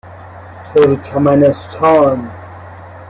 [0.73, 2.29] ترکمنستان